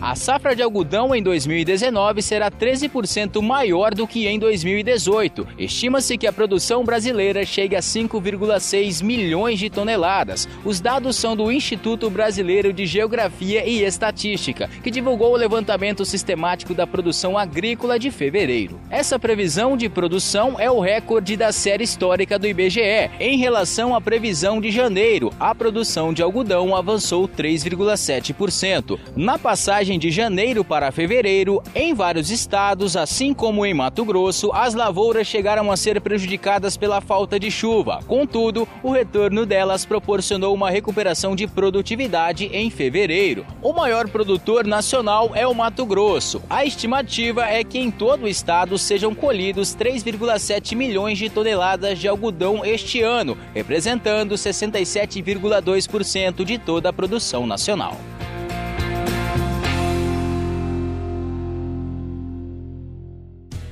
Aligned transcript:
A 0.00 0.14
safra 0.14 0.54
de 0.54 0.62
algodão 0.62 1.14
em 1.14 1.22
2019 1.22 2.20
será 2.22 2.50
13% 2.50 3.40
maior 3.40 3.94
do 3.94 4.06
que 4.06 4.26
em 4.26 4.38
2018. 4.38 5.46
Estima-se 5.58 6.18
que 6.18 6.26
a 6.26 6.32
produção 6.32 6.84
brasileira 6.84 7.44
chegue 7.44 7.74
a 7.76 7.80
5,6 7.80 9.02
milhões 9.02 9.58
de 9.58 9.70
toneladas. 9.70 10.48
Os 10.64 10.80
dados 10.80 11.16
são 11.16 11.36
do 11.36 11.50
Instituto 11.50 12.10
Brasileiro 12.10 12.72
de 12.72 12.86
Geografia 12.86 13.66
e 13.66 13.82
Estatística, 13.82 14.68
que 14.82 14.90
divulgou 14.90 15.32
o 15.32 15.36
levantamento 15.36 16.04
sistemático 16.04 16.74
da 16.74 16.86
produção 16.86 17.38
agrícola 17.38 17.98
de 17.98 18.10
fevereiro. 18.10 18.78
Essa 18.90 19.18
previsão 19.18 19.76
de 19.76 19.88
produção 19.88 20.60
é 20.60 20.70
o 20.70 20.80
recorde 20.80 21.36
da 21.36 21.52
série 21.52 21.84
histórica 21.84 22.38
do 22.38 22.46
IBGE. 22.46 23.10
Em 23.18 23.38
relação 23.38 23.94
à 23.94 24.00
previsão 24.00 24.60
de 24.60 24.70
janeiro, 24.70 25.32
a 25.40 25.54
produção 25.54 26.12
de 26.12 26.22
algodão 26.22 26.76
avançou 26.76 27.28
3,7%. 27.28 28.98
Na 29.16 29.38
passagem 29.74 29.98
de 29.98 30.08
janeiro 30.08 30.64
para 30.64 30.92
fevereiro, 30.92 31.60
em 31.74 31.92
vários 31.94 32.30
estados, 32.30 32.96
assim 32.96 33.34
como 33.34 33.66
em 33.66 33.74
Mato 33.74 34.04
Grosso, 34.04 34.52
as 34.52 34.72
lavouras 34.72 35.26
chegaram 35.26 35.68
a 35.68 35.76
ser 35.76 36.00
prejudicadas 36.00 36.76
pela 36.76 37.00
falta 37.00 37.40
de 37.40 37.50
chuva. 37.50 37.98
Contudo, 38.06 38.68
o 38.84 38.92
retorno 38.92 39.44
delas 39.44 39.84
proporcionou 39.84 40.54
uma 40.54 40.70
recuperação 40.70 41.34
de 41.34 41.48
produtividade 41.48 42.48
em 42.52 42.70
fevereiro. 42.70 43.44
O 43.60 43.72
maior 43.72 44.08
produtor 44.08 44.64
nacional 44.64 45.32
é 45.34 45.44
o 45.44 45.52
Mato 45.52 45.84
Grosso. 45.84 46.40
A 46.48 46.64
estimativa 46.64 47.44
é 47.44 47.64
que 47.64 47.80
em 47.80 47.90
todo 47.90 48.26
o 48.26 48.28
estado 48.28 48.78
sejam 48.78 49.12
colhidos 49.12 49.74
3,7 49.74 50.76
milhões 50.76 51.18
de 51.18 51.28
toneladas 51.28 51.98
de 51.98 52.06
algodão 52.06 52.64
este 52.64 53.02
ano, 53.02 53.36
representando 53.52 54.36
67,2% 54.36 56.44
de 56.44 56.58
toda 56.58 56.90
a 56.90 56.92
produção 56.92 57.44
nacional. 57.44 57.98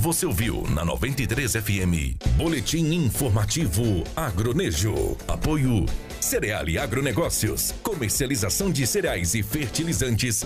Você 0.00 0.24
ouviu 0.24 0.66
na 0.70 0.82
93 0.82 1.56
FM. 1.56 2.16
Boletim 2.34 2.90
informativo 2.94 4.02
Agronejo. 4.16 5.14
Apoio 5.28 5.84
Cereal 6.18 6.66
e 6.70 6.78
Agronegócios. 6.78 7.74
Comercialização 7.82 8.70
de 8.70 8.86
cereais 8.86 9.34
e 9.34 9.42
fertilizantes. 9.42 10.42